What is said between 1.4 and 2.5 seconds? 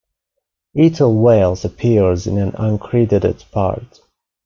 appears in